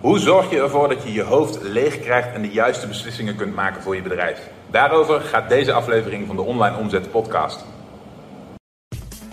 [0.00, 3.54] Hoe zorg je ervoor dat je je hoofd leeg krijgt en de juiste beslissingen kunt
[3.54, 4.48] maken voor je bedrijf?
[4.70, 7.64] Daarover gaat deze aflevering van de Online Omzet Podcast.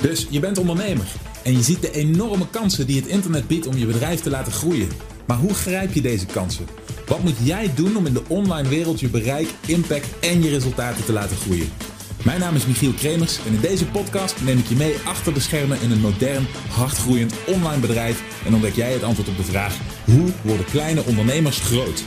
[0.00, 1.06] Dus je bent ondernemer
[1.44, 4.52] en je ziet de enorme kansen die het internet biedt om je bedrijf te laten
[4.52, 4.88] groeien.
[5.26, 6.66] Maar hoe grijp je deze kansen?
[7.06, 11.04] Wat moet jij doen om in de online wereld je bereik, impact en je resultaten
[11.04, 11.72] te laten groeien?
[12.24, 15.40] Mijn naam is Michiel Kremers en in deze podcast neem ik je mee achter de
[15.40, 19.76] schermen in een modern, hardgroeiend online bedrijf en ontdek jij het antwoord op de vraag:
[20.06, 22.04] hoe worden kleine ondernemers groot?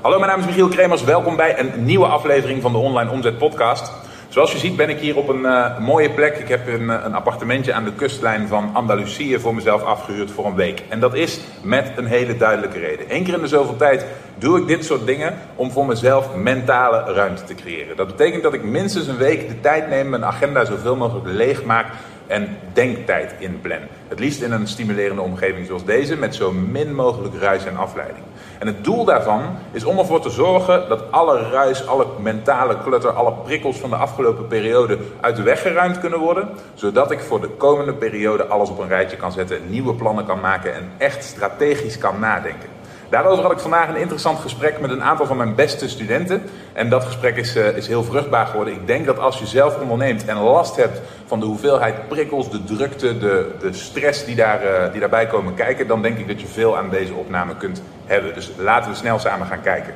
[0.00, 1.04] Hallo, mijn naam is Michiel Kremers.
[1.04, 3.92] Welkom bij een nieuwe aflevering van de Online Omzet Podcast.
[4.28, 6.36] Zoals je ziet ben ik hier op een uh, mooie plek.
[6.36, 10.54] Ik heb een, een, appartementje aan de kustlijn van Andalusië voor mezelf afgehuurd voor een
[10.54, 10.82] week.
[10.88, 13.06] En dat is met een hele duidelijke reden.
[13.08, 14.06] Eén keer in de zoveel tijd
[14.38, 17.96] doe ik dit soort dingen om voor mezelf mentale ruimte te creëren.
[17.96, 21.64] Dat betekent dat ik minstens een week de tijd neem, mijn agenda zoveel mogelijk leeg
[21.64, 21.86] maak
[22.32, 23.78] en denktijd inplan.
[24.08, 28.24] Het liefst in een stimulerende omgeving zoals deze, met zo min mogelijk ruis en afleiding.
[28.58, 33.10] En het doel daarvan is om ervoor te zorgen dat alle ruis, alle mentale clutter,
[33.10, 36.48] alle prikkels van de afgelopen periode uit de weg geruimd kunnen worden.
[36.74, 40.40] Zodat ik voor de komende periode alles op een rijtje kan zetten, nieuwe plannen kan
[40.40, 42.71] maken en echt strategisch kan nadenken.
[43.12, 46.42] Daarover had ik vandaag een interessant gesprek met een aantal van mijn beste studenten.
[46.72, 48.74] En dat gesprek is, uh, is heel vruchtbaar geworden.
[48.74, 52.64] Ik denk dat als je zelf onderneemt en last hebt van de hoeveelheid prikkels, de
[52.64, 56.40] drukte, de, de stress die, daar, uh, die daarbij komen kijken, dan denk ik dat
[56.40, 58.34] je veel aan deze opname kunt hebben.
[58.34, 59.94] Dus laten we snel samen gaan kijken.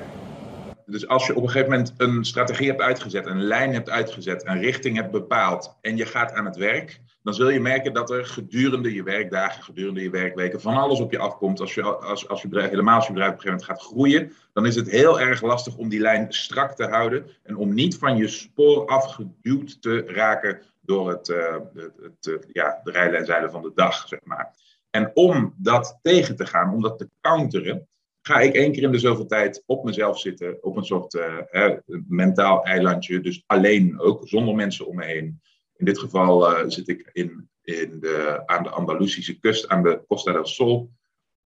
[0.86, 4.46] Dus als je op een gegeven moment een strategie hebt uitgezet, een lijn hebt uitgezet,
[4.46, 8.10] een richting hebt bepaald en je gaat aan het werk, dan zul je merken dat
[8.10, 11.60] er gedurende je werkdagen, gedurende je werkweken, van alles op je afkomt.
[11.60, 13.92] Als je, als, als je bedrijf, helemaal als je bedrijf op een gegeven moment gaat
[13.92, 17.74] groeien, dan is het heel erg lastig om die lijn strak te houden en om
[17.74, 23.62] niet van je spoor afgeduwd te raken door het, uh, het, het, ja, de van
[23.62, 24.54] de dag, zeg maar.
[24.90, 27.88] En om dat tegen te gaan, om dat te counteren,
[28.22, 31.70] ga ik één keer in de zoveel tijd op mezelf zitten, op een soort uh,
[32.08, 35.40] mentaal eilandje, dus alleen ook, zonder mensen om me heen.
[35.76, 40.02] In dit geval uh, zit ik in, in de, aan de Andalusische kust, aan de
[40.06, 40.90] Costa del Sol,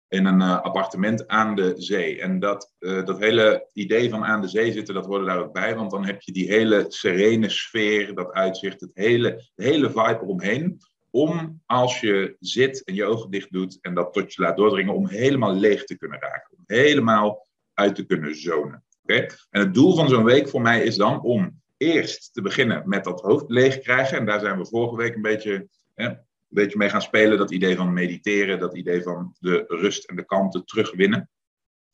[0.09, 2.21] in een uh, appartement aan de zee.
[2.21, 5.53] En dat, uh, dat hele idee van aan de zee zitten, dat hoorde daar ook
[5.53, 9.87] bij, want dan heb je die hele serene sfeer, dat uitzicht, het hele, de hele
[9.87, 10.79] vibe eromheen.
[11.11, 14.95] Om als je zit en je ogen dicht doet en dat tot je laat doordringen,
[14.95, 16.57] om helemaal leeg te kunnen raken.
[16.57, 18.85] Om helemaal uit te kunnen zonen.
[19.03, 19.31] Okay?
[19.51, 23.05] En het doel van zo'n week voor mij is dan om eerst te beginnen met
[23.05, 24.19] dat hoofd leeg krijgen.
[24.19, 26.19] En daar zijn we vorige week een beetje, hè, een
[26.49, 27.39] beetje mee gaan spelen.
[27.39, 31.31] Dat idee van mediteren, dat idee van de rust en de kalmte terugwinnen.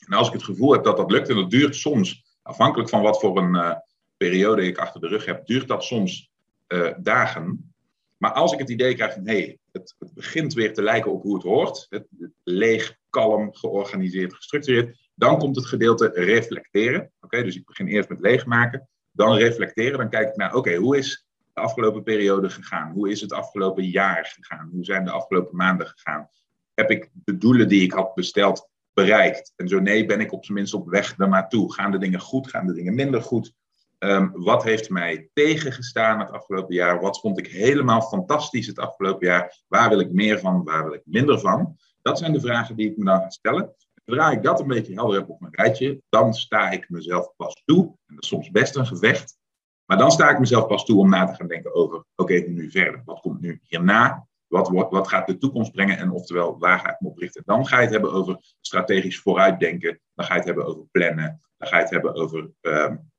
[0.06, 3.02] En als ik het gevoel heb dat dat lukt, en dat duurt soms, afhankelijk van
[3.02, 3.72] wat voor een uh,
[4.16, 6.30] periode ik achter de rug heb, duurt dat soms
[6.68, 7.74] uh, dagen.
[8.16, 11.12] Maar als ik het idee krijg van hé, hey, het, het, begint weer te lijken
[11.12, 12.06] op hoe het hoort, het,
[12.42, 17.12] leeg, kalm, georganiseerd, gestructureerd, dan komt het gedeelte reflecteren.
[17.20, 19.98] Oké, dus ik begin eerst met leegmaken dan reflecteren.
[19.98, 22.92] Dan kijk ik naar, oké, hoe is de afgelopen periode gegaan?
[22.92, 24.68] Hoe is het afgelopen jaar gegaan?
[24.72, 26.28] Hoe zijn de afgelopen maanden gegaan?
[26.74, 29.52] Heb ik de doelen die ik had besteld bereikt?
[29.56, 31.74] En zo nee, ben ik op zijn minst op weg daar naartoe?
[31.74, 32.50] Gaan de dingen goed?
[32.50, 33.54] Gaan de dingen minder goed?
[33.98, 37.00] Um, wat heeft mij tegengestaan het afgelopen jaar?
[37.00, 39.62] Wat vond ik helemaal fantastisch het afgelopen jaar?
[39.68, 40.64] Waar wil ik meer van?
[40.64, 41.76] Waar wil ik minder van?
[42.02, 43.74] Dat zijn de vragen die ik me dan ga stellen.
[44.04, 47.62] Zodra ik dat een beetje helder heb op mijn rijtje, dan sta ik mezelf pas
[47.64, 47.96] toe.
[48.18, 49.38] Soms best een gevecht.
[49.86, 52.70] Maar dan sta ik mezelf pas toe om na te gaan denken over, oké, nu
[52.70, 53.02] verder.
[53.04, 54.26] Wat komt nu hierna?
[54.46, 55.98] Wat, wat, gaat de toekomst brengen?
[55.98, 57.42] En oftewel, waar ga ik me op richten?
[57.44, 60.00] Dan ga je het hebben over strategisch vooruitdenken.
[60.14, 61.40] Dan ga je het hebben over plannen.
[61.56, 62.50] Dan ga je het hebben over...
[62.60, 63.10] Um,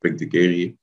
[0.00, 0.76] ik de.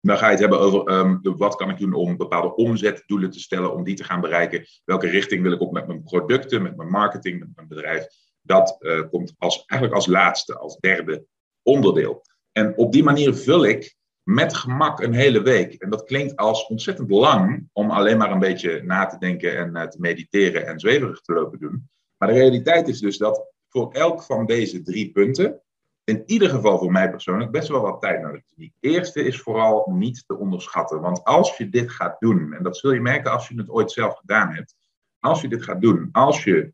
[0.00, 3.40] Dan ga je het hebben over um, wat kan ik doen om bepaalde omzetdoelen te
[3.40, 4.66] stellen, om die te gaan bereiken.
[4.84, 8.06] Welke richting wil ik op met mijn producten, met mijn marketing, met mijn bedrijf.
[8.42, 11.26] Dat uh, komt als, eigenlijk als laatste, als derde
[11.64, 12.22] onderdeel.
[12.52, 15.74] En op die manier vul ik met gemak een hele week.
[15.74, 19.76] En dat klinkt als ontzettend lang om alleen maar een beetje na te denken en
[19.76, 21.88] uh, te mediteren en zweverig te lopen doen.
[22.16, 25.62] Maar de realiteit is dus dat voor elk van deze drie punten
[26.04, 28.42] in ieder geval voor mij persoonlijk best wel wat tijd nodig.
[28.54, 31.00] Die eerste is vooral niet te onderschatten.
[31.00, 33.90] Want als je dit gaat doen, en dat zul je merken als je het ooit
[33.90, 34.74] zelf gedaan hebt.
[35.20, 36.72] Als je dit gaat doen, als je uh,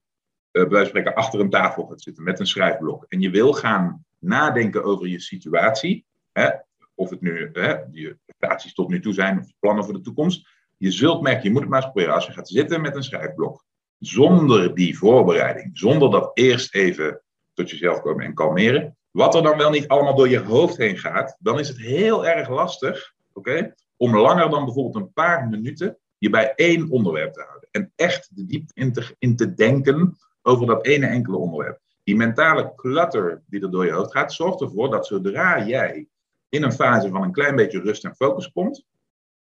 [0.52, 3.04] bij wijze van spreken achter een tafel gaat zitten met een schrijfblok.
[3.08, 6.04] En je wil gaan nadenken over je situatie.
[6.32, 6.50] Hè,
[6.94, 10.48] of het nu hè, je prestaties tot nu toe zijn of plannen voor de toekomst.
[10.76, 12.14] Je zult merken, je moet het maar eens proberen.
[12.14, 13.64] Als je gaat zitten met een schrijfblok.
[13.98, 15.78] Zonder die voorbereiding.
[15.78, 17.22] Zonder dat eerst even
[17.54, 20.98] tot jezelf komen en kalmeren wat er dan wel niet allemaal door je hoofd heen
[20.98, 25.98] gaat, dan is het heel erg lastig okay, om langer dan bijvoorbeeld een paar minuten
[26.18, 27.68] je bij één onderwerp te houden.
[27.70, 31.80] En echt de diepte in te, in te denken over dat ene enkele onderwerp.
[32.04, 36.08] Die mentale clutter die er door je hoofd gaat, zorgt ervoor dat zodra jij
[36.48, 38.84] in een fase van een klein beetje rust en focus komt,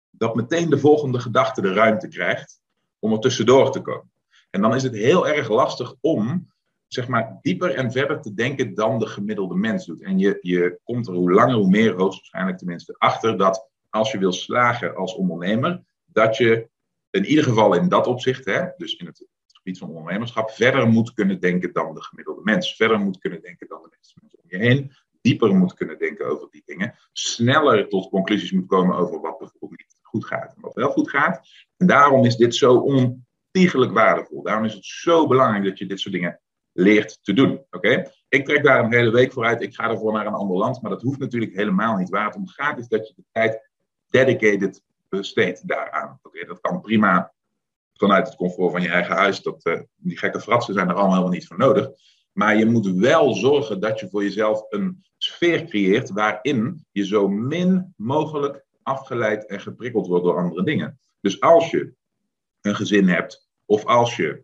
[0.09, 2.62] dat meteen de volgende gedachte de ruimte krijgt
[3.00, 4.12] om er tussendoor te komen.
[4.50, 6.51] En dan is het heel erg lastig om
[6.94, 10.01] zeg maar, dieper en verder te denken dan de gemiddelde mens doet.
[10.01, 14.18] En je, je komt er hoe langer hoe meer, hoogstwaarschijnlijk tenminste, achter dat als je
[14.18, 16.69] wil slagen als ondernemer, dat je
[17.09, 19.25] in ieder geval in dat opzicht, hè, dus in het
[19.63, 22.75] gebied van ondernemerschap, verder moet kunnen denken dan de gemiddelde mens.
[22.75, 24.91] Verder moet kunnen denken dan de mensen om je heen.
[25.21, 26.95] Dieper moet kunnen denken over die dingen.
[27.11, 31.09] Sneller tot conclusies moet komen over wat bijvoorbeeld niet goed gaat en wat wel goed
[31.09, 31.47] gaat.
[31.77, 34.43] En daarom is dit zo ontiegelijk waardevol.
[34.43, 36.39] Daarom is het zo belangrijk dat je dit soort dingen
[36.71, 37.65] leert te doen.
[37.69, 38.11] Oké?
[38.29, 39.61] Ik trek daar een hele week voor uit.
[39.61, 40.81] Ik ga ervoor naar een ander land.
[40.81, 42.09] Maar dat hoeft natuurlijk helemaal niet.
[42.09, 43.69] Waar het om gaat is dat je de tijd
[44.09, 46.19] dedicated besteedt daaraan.
[46.21, 47.33] Oké, dat kan prima
[48.01, 49.42] vanuit het comfort van je eigen huis.
[49.42, 51.89] Dat, uh, die gekke fratsen zijn er allemaal helemaal niet voor nodig.
[52.31, 57.27] Maar je moet wel zorgen dat je voor jezelf een sfeer creëert waarin je zo
[57.27, 61.00] min mogelijk afgeleid en geprikkeld wordt door andere dingen.
[61.21, 61.94] Dus als je
[62.62, 64.44] een gezin hebt, of als je,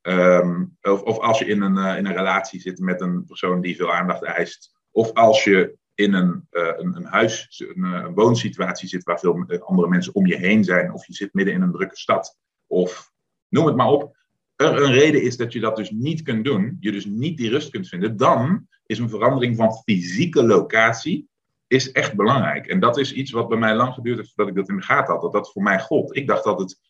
[0.00, 3.60] ehm, of, of, als je in een, uh, in een relatie zit met een persoon
[3.60, 8.14] die veel aandacht eist, of als je in een, uh, een, een, huis, een, een,
[8.14, 11.62] woonsituatie zit waar veel andere mensen om je heen zijn, of je zit midden in
[11.62, 13.12] een drukke stad, of
[13.48, 14.16] noem het maar op,
[14.56, 17.50] er een reden is dat je dat dus niet kunt doen, je dus niet die
[17.50, 21.28] rust kunt vinden, dan is een verandering van fysieke locatie
[21.66, 22.66] is echt belangrijk.
[22.66, 24.82] En dat is iets wat bij mij lang geduurd heeft voordat ik dat in de
[24.82, 26.16] gaten had, dat dat voor mij gold.
[26.16, 26.80] Ik dacht dat het,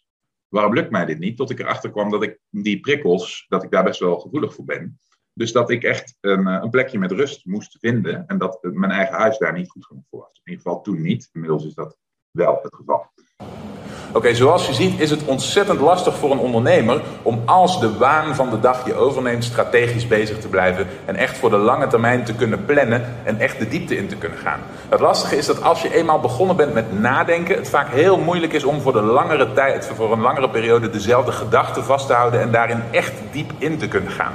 [0.49, 1.37] waarom lukt mij dit niet?
[1.37, 4.65] Tot ik erachter kwam dat ik die prikkels, dat ik daar best wel gevoelig voor
[4.65, 4.99] ben.
[5.33, 9.17] Dus dat ik echt een, een plekje met rust moest vinden en dat mijn eigen
[9.17, 10.41] huis daar niet goed genoeg voor was.
[10.45, 11.29] In ieder geval toen niet.
[11.33, 11.97] Inmiddels is dat
[12.31, 13.11] wel het geval.
[14.13, 18.35] Oké, zoals je ziet is het ontzettend lastig voor een ondernemer om als de waan
[18.35, 22.25] van de dag je overneemt strategisch bezig te blijven en echt voor de lange termijn
[22.25, 24.61] te kunnen plannen en echt de diepte in te kunnen gaan.
[24.89, 28.53] Het lastige is dat als je eenmaal begonnen bent met nadenken, het vaak heel moeilijk
[28.53, 32.41] is om voor de langere tijd, voor een langere periode dezelfde gedachten vast te houden
[32.41, 34.33] en daarin echt diep in te kunnen gaan.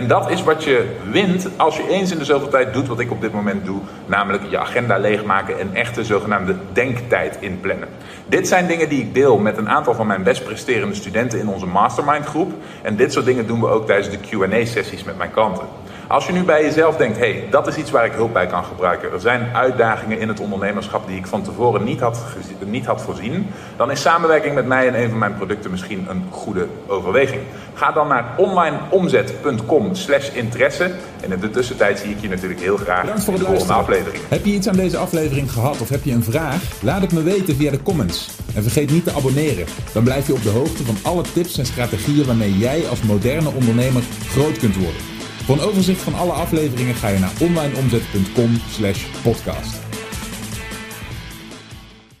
[0.00, 3.00] En dat is wat je wint als je eens in de zoveel tijd doet wat
[3.00, 7.88] ik op dit moment doe, namelijk je agenda leegmaken en echte zogenaamde denktijd inplannen.
[8.26, 11.48] Dit zijn dingen die ik deel met een aantal van mijn best presterende studenten in
[11.48, 12.52] onze mastermind groep.
[12.82, 15.64] En dit soort dingen doen we ook tijdens de QA-sessies met mijn klanten.
[16.10, 18.46] Als je nu bij jezelf denkt, hé, hey, dat is iets waar ik hulp bij
[18.46, 19.12] kan gebruiken.
[19.12, 22.24] Er zijn uitdagingen in het ondernemerschap die ik van tevoren niet had,
[22.66, 23.46] niet had voorzien.
[23.76, 27.40] Dan is samenwerking met mij en een van mijn producten misschien een goede overweging.
[27.74, 30.84] Ga dan naar onlineomzet.com slash interesse.
[31.20, 33.56] En in de tussentijd zie ik je natuurlijk heel graag Bedankt voor in het de
[33.56, 33.96] volgende luisteren.
[33.96, 34.28] aflevering.
[34.28, 36.62] Heb je iets aan deze aflevering gehad of heb je een vraag?
[36.82, 38.30] Laat het me weten via de comments.
[38.54, 39.66] En vergeet niet te abonneren.
[39.92, 43.50] Dan blijf je op de hoogte van alle tips en strategieën waarmee jij als moderne
[43.54, 45.19] ondernemer groot kunt worden.
[45.50, 49.89] Voor een overzicht van alle afleveringen ga je naar onlineomzet.com slash podcast.